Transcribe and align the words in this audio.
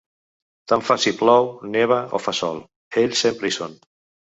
Tant 0.71 0.81
fa 0.87 0.97
si 1.03 1.13
plou, 1.19 1.51
neva 1.75 2.01
o 2.19 2.23
fa 2.25 2.35
sol, 2.41 2.65
ells 3.05 3.25
sempre 3.29 3.53
hi 3.53 3.57
són. 3.61 3.81